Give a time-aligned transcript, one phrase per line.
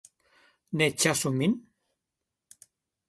[0.81, 1.55] Ne ĉasu min?